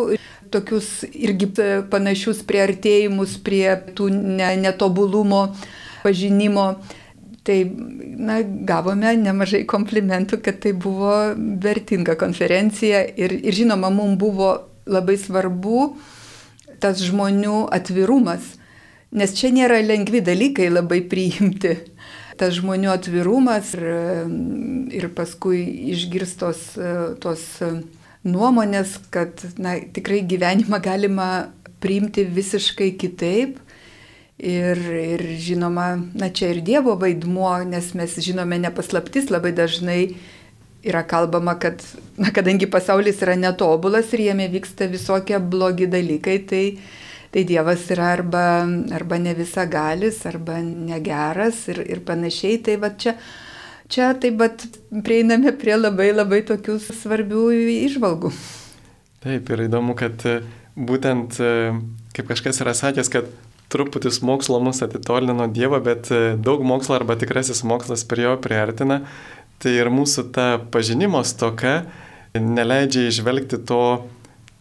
[0.53, 1.49] tokius irgi
[1.89, 5.47] panašius priartėjimus prie tų ne, netobulumo
[6.03, 6.75] pažinimo.
[7.45, 7.57] Tai
[8.17, 11.11] na, gavome nemažai komplimentų, kad tai buvo
[11.61, 14.49] vertinga konferencija ir, ir žinoma, mums buvo
[14.89, 15.91] labai svarbu
[16.81, 18.55] tas žmonių atvirumas,
[19.15, 21.77] nes čia nėra lengvi dalykai labai priimti
[22.39, 23.85] tas žmonių atvirumas ir,
[24.91, 25.61] ir paskui
[25.93, 26.63] išgirstos
[27.23, 27.45] tos
[28.25, 31.29] nuomonės, kad na, tikrai gyvenimą galima
[31.83, 33.61] priimti visiškai kitaip.
[34.35, 40.17] Ir, ir žinoma, na čia ir Dievo vaidmuo, nes mes žinome nepaslaptis labai dažnai
[40.85, 41.81] yra kalbama, kad,
[42.17, 46.65] na, kadangi pasaulis yra netobulas ir jame vyksta visokie blogi dalykai, tai
[47.35, 48.63] tai Dievas yra arba,
[48.95, 52.61] arba ne visagalis, arba negeras ir, ir panašiai.
[52.63, 53.11] Tai va čia,
[53.91, 54.63] čia taip pat
[55.03, 57.49] prieiname prie labai labai tokių svarbių
[57.89, 58.31] išvalgų.
[59.25, 60.37] Taip, ir įdomu, kad e,
[60.79, 61.75] būtent, e,
[62.15, 63.27] kaip kažkas yra sakęs, kad
[63.73, 68.37] truputis mokslo mus atitolina nuo Dievo, bet e, daug mokslo arba tikrasis mokslas prie jo
[68.39, 69.01] priartina.
[69.63, 71.85] Tai ir mūsų ta pažinimo stoka
[72.35, 73.85] neleidžia išvelgti to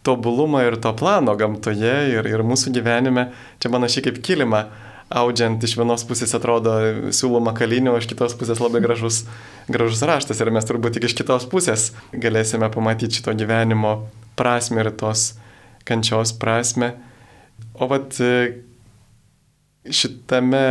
[0.05, 3.29] tobulumą ir to plano gamtoje ir, ir mūsų gyvenime.
[3.59, 4.67] Čia panašiai kaip kilima
[5.09, 6.73] audžiant iš vienos pusės atrodo
[7.13, 9.23] siūloma kalinio, iš kitos pusės labai gražus,
[9.69, 13.97] gražus raštas ir mes turbūt tik iš kitos pusės galėsime pamatyti šito gyvenimo
[14.39, 15.33] prasme ir tos
[15.85, 16.95] kančios prasme.
[17.77, 18.17] O vat
[19.85, 20.65] šitame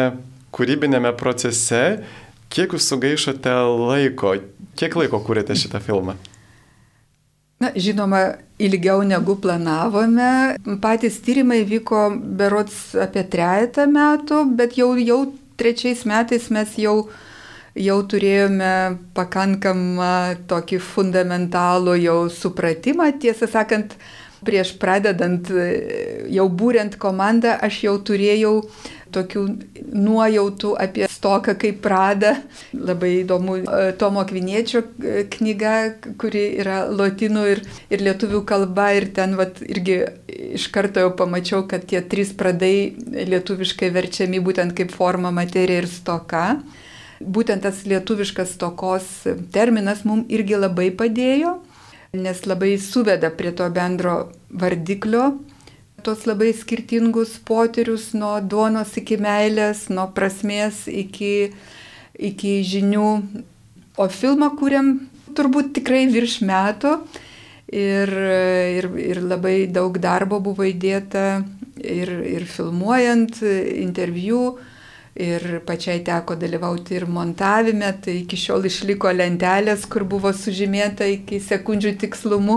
[0.54, 1.82] kūrybinėme procese,
[2.54, 4.36] kiek jūs sugaišote laiko,
[4.78, 6.16] kiek laiko kūrėte šitą filmą?
[7.62, 8.20] Na, žinoma,
[8.58, 10.56] ilgiau negu planavome.
[10.82, 15.20] Patys tyrimai vyko berots apie trejata metų, bet jau, jau
[15.58, 16.96] trečiais metais mes jau,
[17.78, 18.74] jau turėjome
[19.16, 20.10] pakankamą
[20.50, 23.12] tokį fundamentalų jau supratimą.
[23.22, 23.94] Tiesą sakant,
[24.44, 25.48] prieš pradedant,
[26.28, 28.58] jau būrent komandą, aš jau turėjau
[29.14, 29.42] tokių
[29.94, 32.34] nuojautų apie stoką kaip Prada.
[32.74, 35.74] Labai įdomu e, Tomo Kviniečio e, knyga,
[36.20, 40.00] kuri yra lotynų ir, ir lietuvių kalba ir ten vat, irgi
[40.58, 42.94] iš karto jau pamačiau, kad tie trys pradai
[43.30, 46.46] lietuviškai verčiami būtent kaip forma, materija ir stoka.
[47.24, 49.06] Būtent tas lietuviškas stokos
[49.54, 51.56] terminas mums irgi labai padėjo,
[52.14, 54.18] nes labai suveda prie to bendro
[54.50, 55.32] vardiklio
[56.04, 61.52] tos labai skirtingus potyrius nuo duonos iki meilės, nuo prasmės iki,
[62.14, 63.10] iki žinių.
[63.98, 64.94] O filmą kūrėm
[65.34, 66.96] turbūt tikrai virš metų
[67.70, 68.12] ir,
[68.78, 71.44] ir, ir labai daug darbo buvo įdėta
[71.80, 74.54] ir, ir filmuojant interviu.
[75.14, 81.38] Ir pačiai teko dalyvauti ir montavime, tai iki šiol išliko lentelės, kur buvo sužymėta iki
[81.38, 82.56] sekundžių tikslumu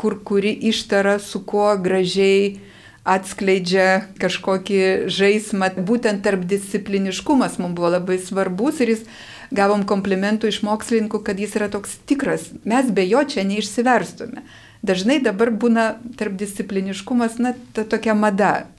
[0.00, 2.56] kur kuri ištara su kuo gražiai
[3.04, 4.80] atskleidžia kažkokį
[5.12, 5.74] žaismą.
[5.76, 9.04] Būtent tarp discipliniškumas mums buvo labai svarbus ir jis
[9.52, 12.48] gavom komplimentų iš mokslininkų, kad jis yra toks tikras.
[12.64, 14.44] Mes be jo čia neišsiverstume.
[14.86, 15.86] Dažnai dabar būna
[16.16, 18.70] tarp discipliniškumas, na, ta tokia mada.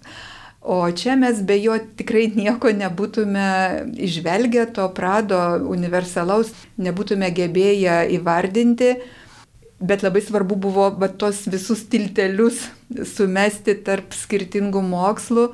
[0.62, 3.46] O čia mes be jo tikrai nieko nebūtume
[3.98, 8.96] išvelgę, to prado universalaus nebūtume gebėję įvardinti
[9.82, 12.68] bet labai svarbu buvo va, tos visus tiltelius
[13.16, 15.50] sumesti tarp skirtingų mokslų.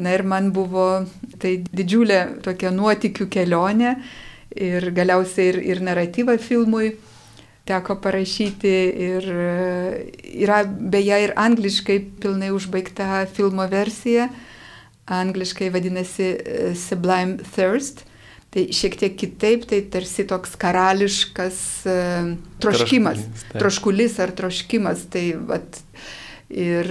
[0.00, 1.04] Na ir man buvo
[1.42, 3.96] tai didžiulė tokia nuotikių kelionė
[4.54, 6.92] ir galiausiai ir, ir naratyvą filmui
[7.70, 8.74] teko parašyti
[9.06, 9.26] ir
[10.44, 14.28] yra beje ir angliškai pilnai užbaigta filmo versija.
[15.10, 16.30] Angliškai vadinasi
[16.78, 18.04] Sublime Thirst.
[18.50, 25.04] Tai šiek tiek kitaip, tai tarsi toks karališkas uh, troškimas, troškulys, troškulis ar troškimas.
[25.12, 25.78] Tai, vat,
[26.50, 26.88] ir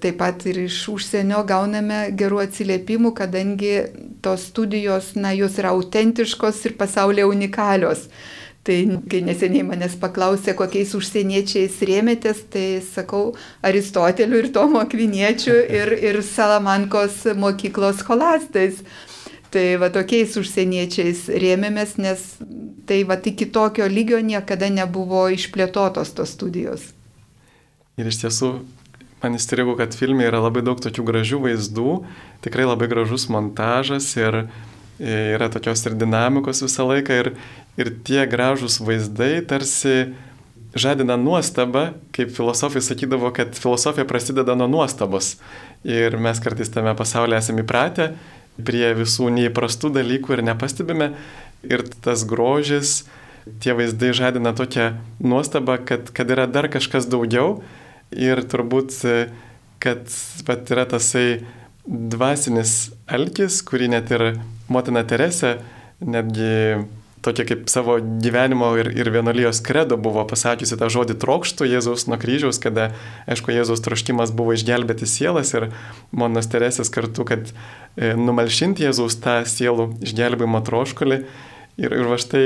[0.00, 3.74] taip pat ir iš užsienio gauname gerų atsiliepimų, kadangi
[4.22, 8.06] tos studijos, na, jos yra autentiškos ir pasaulyje unikalios.
[8.60, 8.76] Tai
[9.08, 13.32] kai neseniai manęs paklausė, kokiais užsieniečiais rėmėtės, tai sakau
[13.64, 18.84] Aristoteliu ir Tomo Akviniečiu ir, ir Salamankos mokyklos holastais.
[19.50, 22.22] Tai va tokiais užsieniečiais rėmėmės, nes
[22.86, 26.84] tai va iki tokio lygio niekada nebuvo išplėtotos tos studijos.
[27.98, 28.52] Ir iš tiesų,
[29.24, 31.96] man įstrigo, kad filme yra labai daug tokių gražių vaizdų,
[32.46, 34.44] tikrai labai gražus montažas ir
[35.00, 37.34] yra tokios ir dinamikos visą laiką ir,
[37.80, 40.12] ir tie gražus vaizdai tarsi
[40.78, 45.40] žadina nuostabą, kaip filosofai sakydavo, kad filosofija prasideda nuo nuostabos.
[45.82, 48.12] Ir mes kartais tame pasaulyje esame įpratę
[48.66, 51.12] prie visų neįprastų dalykų ir nepastebime.
[51.66, 53.04] Ir tas grožis,
[53.60, 57.60] tie vaizdai žadina tokią nuostabą, kad, kad yra dar kažkas daugiau.
[58.10, 58.96] Ir turbūt,
[59.82, 60.06] kad
[60.46, 61.42] pat yra tasai
[61.86, 64.24] dvasinis alkis, kurį net ir
[64.70, 65.58] motina Teresė
[66.00, 66.80] netgi
[67.24, 72.18] tokia kaip savo gyvenimo ir, ir vienolyjos kredo buvo pasakiusi tą žodį trokštų Jėzaus nuo
[72.20, 72.90] kryžiaus, kada,
[73.30, 75.68] aišku, Jėzaus troškimas buvo išgelbėti sielas ir
[76.16, 81.22] monas Teresės kartu, kad e, numalšinti Jėzaus tą sielų išgelbėjimo troškulį.
[81.80, 82.44] Ir, ir va štai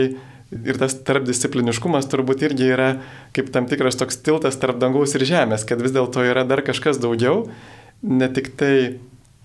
[0.54, 2.90] ir tas tarpdiscipliniškumas turbūt irgi yra
[3.34, 7.00] kaip tam tikras toks tiltas tarp dangaus ir žemės, kad vis dėlto yra dar kažkas
[7.02, 7.48] daugiau,
[8.02, 8.74] ne tik tai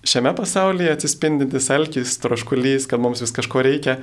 [0.06, 3.98] šiame pasaulyje atsispindintis alkis, troškulys, kad mums vis kažko reikia,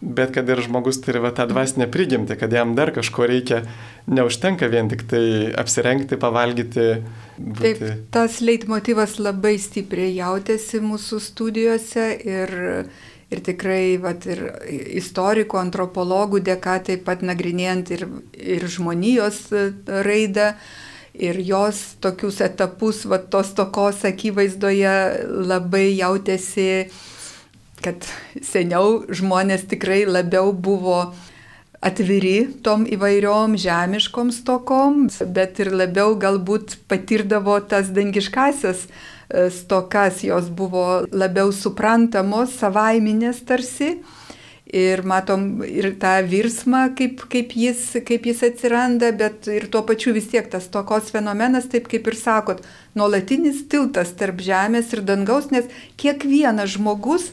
[0.00, 3.60] bet kad ir žmogus turi va, tą dvasinę prigimtį, kad jam dar kažko reikia,
[4.08, 5.24] neužtenka vien tik tai
[5.60, 6.88] apsirengti, pavalgyti.
[7.36, 7.60] Būti.
[7.60, 7.82] Taip,
[8.14, 12.54] tas leitmotivas labai stipriai jautėsi mūsų studijose ir,
[13.28, 14.46] ir tikrai vat, ir
[15.02, 18.06] istorikų, antropologų dėka taip pat nagrinėjant ir,
[18.40, 19.48] ir žmonijos
[20.08, 20.54] raidą.
[21.20, 24.92] Ir jos tokius etapus, va, tos tokos akivaizdoje
[25.50, 26.86] labai jautėsi
[27.84, 28.06] kad
[28.44, 31.02] seniau žmonės tikrai labiau buvo
[31.80, 40.50] atviri tom įvairiom žemiškom stokom, bet ir labiau galbūt patirdavo tas dangiškasias e, stokas, jos
[40.52, 43.96] buvo labiau suprantamos, savaiminės tarsi.
[44.70, 50.12] Ir matom ir tą virsmą, kaip, kaip, jis, kaip jis atsiranda, bet ir tuo pačiu
[50.14, 52.60] vis tiek tas tokos fenomenas, taip kaip ir sakot,
[52.94, 55.66] nuolatinis tiltas tarp žemės ir dangaus, nes
[55.98, 57.32] kiekvienas žmogus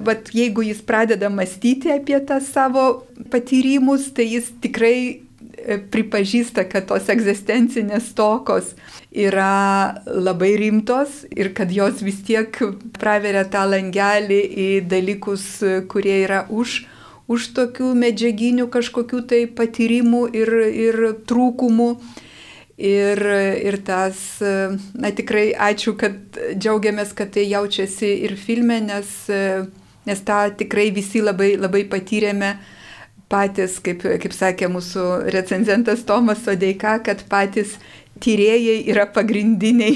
[0.00, 6.88] bet jeigu jis pradeda mąstyti apie tą savo patyrimus, tai jis tikrai e, pripažįsta, kad
[6.90, 8.74] tos egzistencinės tokos
[9.12, 12.56] yra labai rimtos ir kad jos vis tiek
[12.98, 15.46] praveria tą langelį į dalykus,
[15.92, 16.82] kurie yra už,
[17.28, 20.52] už tokių medžiaginių kažkokių tai patyrimų ir,
[20.88, 21.94] ir trūkumų.
[22.82, 23.20] Ir,
[23.62, 26.16] ir tas, na tikrai ačiū, kad
[26.56, 29.10] džiaugiamės, kad tai jaučiasi ir filme, nes
[30.08, 32.56] nes tą tikrai visi labai, labai patyrėme.
[33.32, 37.78] Patys, kaip, kaip sakė mūsų recenzentas Tomas Sodeika, kad patys
[38.20, 39.94] tyrėjai yra pagrindiniai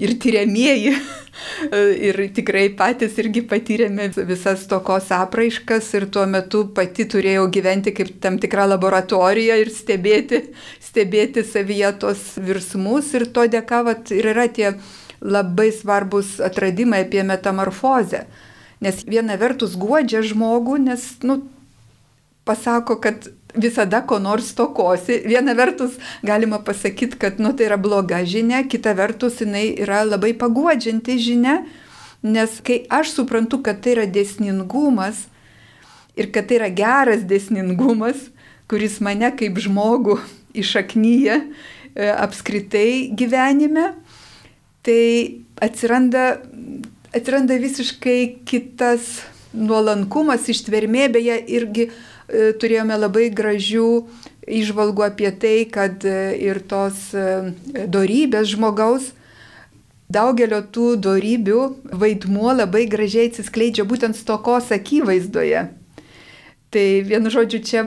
[0.00, 0.94] ir tyriamieji.
[2.08, 8.14] ir tikrai patys irgi patyrėme visas tokos apraiškas ir tuo metu pati turėjau gyventi kaip
[8.22, 10.40] tam tikra laboratorija ir stebėti,
[10.82, 13.12] stebėti savyje tos virsmus.
[13.18, 14.72] Ir to dėka vat, ir yra tie
[15.20, 18.24] labai svarbus atradimai apie metamorfozę
[18.84, 21.40] Nes viena vertus guodžia žmogų, nes, nu,
[22.44, 25.22] pasako, kad visada ko nors tokosi.
[25.26, 30.34] Viena vertus galima pasakyti, kad nu, tai yra bloga žinia, kita vertus jinai yra labai
[30.38, 31.60] paguodžianti žinia,
[32.24, 35.26] nes kai aš suprantu, kad tai yra desningumas
[36.18, 38.28] ir kad tai yra geras desningumas,
[38.70, 40.18] kuris mane kaip žmogų
[40.62, 41.40] išaknyje
[41.94, 43.92] apskritai gyvenime,
[44.82, 46.42] tai atsiranda
[47.14, 49.22] atsiranda visiškai kitas
[49.54, 53.88] nuolankumas, ištvermė, beje, irgi e, turėjome labai gražių
[54.60, 57.54] išvalgų apie tai, kad e, ir tos e,
[57.86, 59.12] dorybės žmogaus,
[60.10, 61.60] daugelio tų dorybių
[62.02, 65.68] vaidmuo labai gražiai atsiskleidžia būtent stokos akivaizdoje.
[66.74, 67.84] Tai vienu žodžiu, čia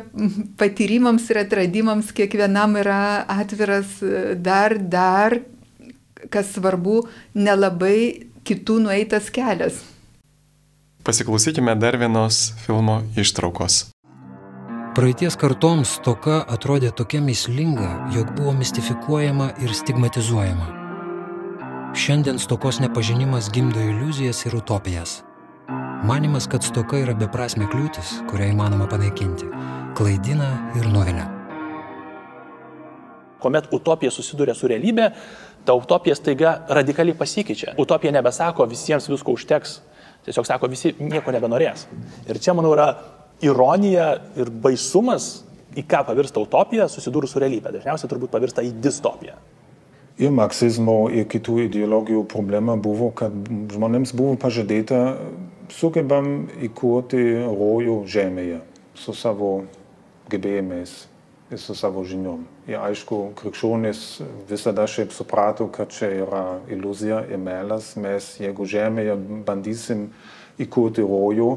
[0.59, 3.99] patyrimams ir atradimams kiekvienam yra atviras
[4.39, 5.41] dar, dar,
[6.31, 7.01] kas svarbu,
[7.35, 9.83] nelabai kitų nueitas kelias.
[11.07, 13.85] Pasiklausykime dar vienos filmo ištraukos.
[14.97, 20.71] Praeities kartoms toka atrodė tokia mislinga, jog buvo mistifikuojama ir stigmatizuojama.
[21.93, 25.19] Šiandien stokos nepažinimas gimdo iliuzijas ir utopijas.
[26.03, 29.47] Manimas, kad stoka yra beprasme kliūtis, kurią įmanoma panaikinti,
[29.97, 31.29] klaidina ir nuvilia.
[33.37, 35.11] Kuomet utopija susiduria su realybė,
[35.67, 37.73] ta utopija staiga radikaliai pasikeičia.
[37.77, 39.81] Utopija nebesako visiems visko užteks,
[40.25, 41.85] tiesiog sako visi nieko nebenorės.
[42.29, 42.87] Ir čia, manau, yra
[43.43, 45.43] ironija ir baisumas,
[45.77, 47.75] į ką pavirsta utopija susidūrus su realybė.
[47.75, 49.35] Dažniausiai turbūt pavirsta į distopiją.
[50.17, 53.35] Ir marksizmo, ir kitų ideologijų problema buvo, kad
[53.75, 55.01] žmonėms buvo pažadėta
[55.69, 58.63] sugebam įkurti rojų žemėje
[58.97, 59.51] su savo
[60.31, 60.95] gebėjimais
[61.51, 62.43] ir su savo žiniom.
[62.67, 67.93] Ir aišku, krikščionys visada šiaip suprato, kad čia yra iliuzija ir melas.
[67.95, 69.15] Mes, jeigu žemėje
[69.47, 70.09] bandysim
[70.59, 71.51] įkurti rojų,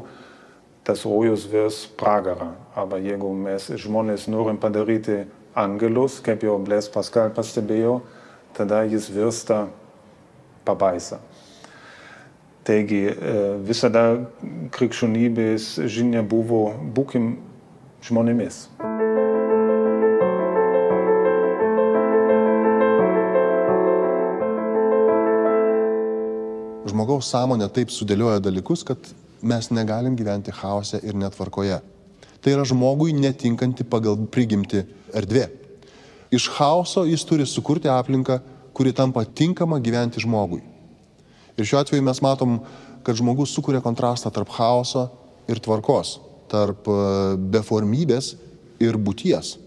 [0.87, 2.53] tas rojus virs pragarą.
[2.75, 5.25] Arba jeigu mes žmonės norim padaryti
[5.55, 7.99] angelus, kaip jau Bles Pascal pastebėjo,
[8.55, 9.65] tada jis virsta
[10.65, 11.19] pabaisa.
[12.63, 13.15] Taigi e,
[13.65, 14.05] visada
[14.75, 17.33] krikščionybės žinia buvo būkim
[18.05, 18.67] žmonėmis.
[27.21, 28.97] Žmogaus sąmonė taip sudėlioja dalykus, kad
[29.41, 31.81] mes negalim gyventi chaose ir netvarkoje.
[32.41, 35.49] Tai yra žmogui netinkanti pagal prigimti erdvė.
[36.31, 38.41] Iš chaoso jis turi sukurti aplinką,
[38.73, 40.63] kuri tampa tinkama gyventi žmogui.
[41.57, 42.61] Ir šiuo atveju mes matom,
[43.03, 45.09] kad žmogus sukuria kontrastą tarp chaoso
[45.47, 46.19] ir tvarkos,
[46.49, 48.35] tarp e, beformybės
[48.79, 49.57] ir būties,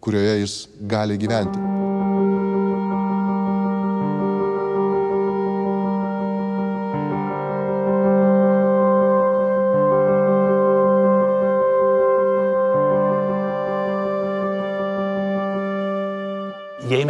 [0.00, 1.73] kurioje jis gali gyventi.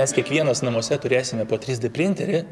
[0.05, 2.43] Mes kiekvienas namuose turėsime po 3D printerį,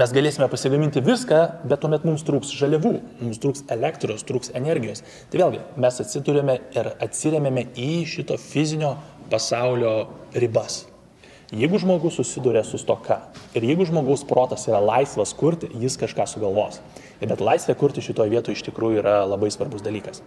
[0.00, 5.02] mes galėsime pasigaminti viską, bet tuomet mums trūks žaliavų, mums trūks elektros, trūks energijos.
[5.28, 8.94] Tai vėlgi, mes atsidurėme ir atsiriamėme į šito fizinio
[9.32, 9.92] pasaulio
[10.40, 10.84] ribas.
[11.54, 13.20] Jeigu žmogus susiduria su stoka
[13.52, 16.80] ir jeigu žmogaus protas yra laisvas kurti, jis kažką sugalvos.
[17.20, 20.24] Bet laisvė kurti šitoje vietoje iš tikrųjų yra labai svarbus dalykas.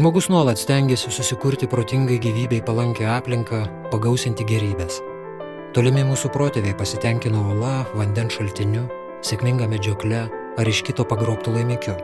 [0.00, 3.58] Žmogus nuolat stengiasi susikurti protingai gyvybei palankę aplinką,
[3.92, 4.96] pagausinti gerybės.
[5.76, 8.86] Tolimi mūsų protėviai pasitenkino ola, vandens šaltiniu,
[9.20, 10.22] sėkminga medžiokle
[10.56, 11.98] ar iš kito pagrobtų laimikiu.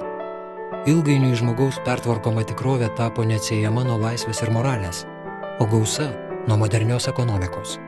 [0.92, 5.06] Ilgainiui žmogaus pertvarkoma tikrovė tapo neatsiejama nuo laisvės ir moralės,
[5.56, 6.12] o gausa
[6.44, 7.78] nuo modernios ekonomikos.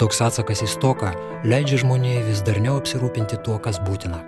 [0.00, 1.12] Toks atsakas į stoką
[1.44, 4.24] leidžia žmonijai vis darniau apsirūpinti tuo, kas būtina.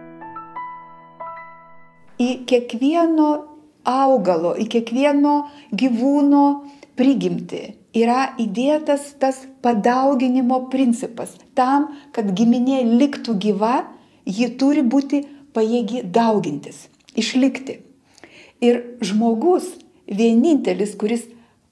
[2.20, 3.55] Į kiekvieno
[3.87, 5.37] augalo, į kiekvieno
[5.72, 6.45] gyvūno
[6.99, 7.62] prigimti
[7.97, 11.32] yra įdėtas tas padauginimo principas.
[11.57, 13.87] Tam, kad giminė liktų gyva,
[14.26, 15.22] ji turi būti
[15.57, 17.80] pajėgi daugintis, išlikti.
[18.61, 19.68] Ir žmogus
[20.09, 21.24] vienintelis, kuris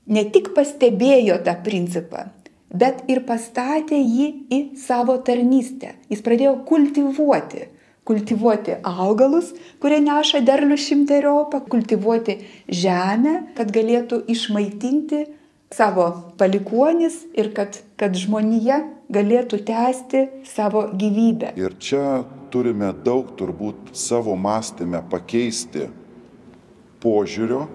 [0.07, 2.29] ne tik pastebėjo tą principą,
[2.73, 5.95] bet ir pastatė jį į savo tarnystę.
[6.13, 7.69] Jis pradėjo kultivuoti.
[8.05, 12.37] Kultivuoti augalus, kurie neša derlių šimteriopą, kultivuoti
[12.69, 15.23] žemę, kad galėtų išmaitinti
[15.73, 18.83] savo palikuonis ir kad, kad žmonija
[19.13, 21.55] galėtų tęsti savo gyvybę.
[21.57, 25.89] Ir čia turime daug turbūt savo mąstymę pakeisti
[27.03, 27.67] požiūrio,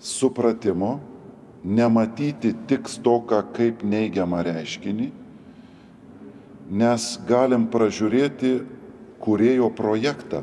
[0.00, 0.98] supratimo,
[1.64, 5.08] nematyti tik stoką kaip neigiamą reiškinį,
[6.78, 8.52] nes galim pražiūrėti
[9.22, 10.42] kurėjo projektą,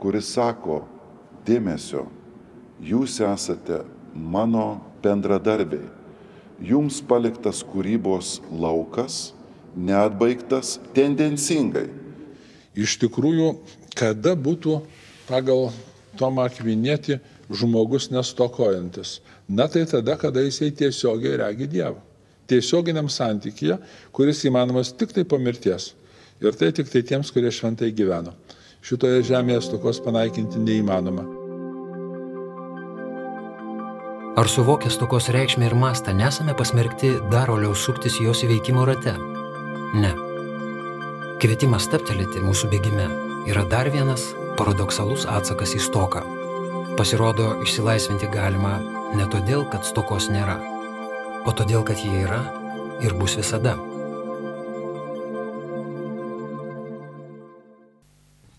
[0.00, 0.82] kuris sako,
[1.46, 2.06] dėmesio,
[2.82, 3.82] jūs esate
[4.14, 5.86] mano bendradarbiai,
[6.60, 9.32] jums paliktas kūrybos laukas,
[9.76, 11.88] neatbaigtas tendencingai.
[12.76, 13.54] Iš tikrųjų,
[13.96, 14.80] kada būtų
[15.28, 15.70] pagal
[16.16, 17.18] Tomą Akvinėti
[17.52, 19.20] žmogus nestokojantis?
[19.48, 22.00] Na tai tada, kada jisai tiesiogiai regi Dievą.
[22.46, 23.78] Tiesioginiam santykėje,
[24.14, 25.94] kuris įmanomas tik tai po mirties.
[26.40, 28.34] Ir tai tik tai tiems, kurie šventai gyveno.
[28.84, 31.24] Šitoje žemėje stokos panaikinti neįmanoma.
[34.36, 39.16] Ar suvokę stokos reikšmę ir mastą nesame pasmerkti dar oliau suktis jos įveikimo rate?
[39.96, 40.12] Ne.
[41.40, 43.08] Kvietimas steptelėti mūsų bėgime
[43.48, 44.28] yra dar vienas
[44.60, 46.20] paradoksalus atsakas į stoką.
[47.00, 48.76] Pasirodo, išsilaisvinti galima
[49.16, 50.60] ne todėl, kad stokos nėra,
[51.48, 52.44] o todėl, kad jie yra
[53.00, 53.78] ir bus visada.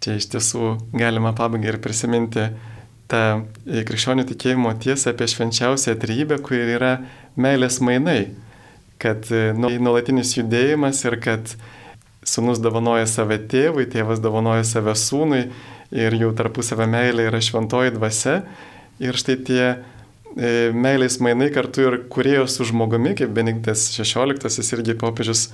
[0.08, 2.46] Čia iš tiesų galima pabaigai ir prisiminti
[3.12, 3.24] tą
[3.68, 6.92] krikščionių tikėjimo tiesą apie švenčiausią trybę, kuri yra
[7.36, 8.30] meilės mainai.
[9.04, 9.28] Kad
[9.60, 11.52] nu, nuolatinis judėjimas ir kad
[12.24, 15.44] sunus dovanoja save tėvui, tėvas dovanoja save sūnui
[15.92, 18.40] ir jų tarpusavę meilė yra šventoji dvasia.
[19.04, 19.78] Ir štai tie e,
[20.72, 25.50] meilės mainai kartu ir kurėjo su žmogumi, kaip Benediktas XVI irgi popiežius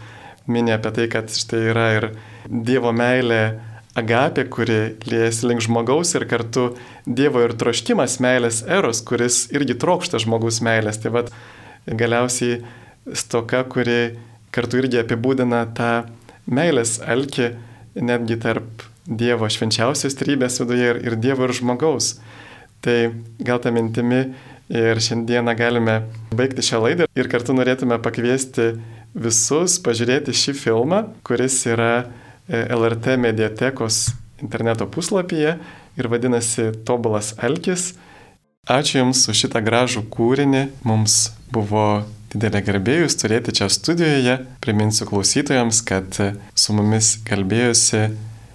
[0.46, 2.12] minė apie tai, kad štai yra ir
[2.46, 6.72] Dievo meilė agapė, kuri liejasi link žmogaus ir kartu
[7.06, 11.00] Dievo ir troškimas meilės eros, kuris irgi trokšta žmogaus meilės.
[11.04, 11.34] Tai vad
[11.86, 12.62] galiausiai
[13.14, 14.16] stoka, kuri
[14.54, 15.92] kartu irgi apibūdina tą
[16.50, 17.54] meilės alkį
[18.02, 22.16] netgi tarp Dievo švenčiausios trybės viduje ir, ir Dievo ir žmogaus.
[22.84, 22.98] Tai
[23.44, 24.26] gal tą mintimi
[24.74, 25.98] ir šiandieną galime
[26.36, 28.74] baigti šią laidą ir kartu norėtume pakviesti
[29.14, 32.08] visus pažiūrėti šį filmą, kuris yra
[32.50, 34.10] LRT mediatekos
[34.44, 35.58] interneto puslapyje
[35.98, 37.94] ir vadinasi Tobulas Alkis.
[38.68, 40.68] Ačiū Jums už šitą gražų kūrinį.
[40.88, 44.38] Mums buvo didelė garbė Jūs turėti čia studijoje.
[44.64, 46.20] Priminsiu klausytojams, kad
[46.56, 48.06] su mumis kalbėjusi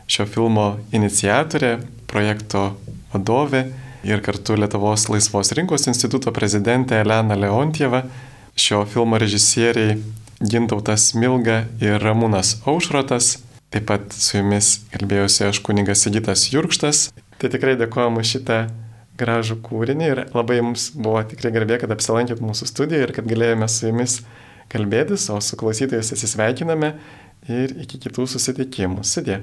[0.08, 1.78] šio filmo iniciatorė,
[2.08, 2.70] projekto
[3.12, 3.66] vadovė
[4.08, 8.04] ir kartu Lietuvos laisvos rinkos instituto prezidentė Elena Leontieva,
[8.56, 9.98] šio filmo režisieriai
[10.38, 13.36] Gintautas Milga ir Ramūnas Aušrotas.
[13.68, 17.08] Taip pat su jumis kalbėjusi aš kunigas Sigitas Jurkštas.
[17.38, 18.58] Tai tikrai dėkojom už šitą
[19.20, 23.68] gražų kūrinį ir labai mums buvo tikrai garbė, kad apsilankėt mūsų studijoje ir kad galėjome
[23.68, 24.20] su jumis
[24.72, 26.94] kalbėtis, o su klausytojais atsisveikiname
[27.48, 29.04] ir iki kitų susitikimų.
[29.04, 29.42] Sudė.